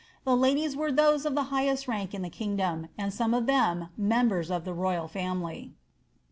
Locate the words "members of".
3.95-4.65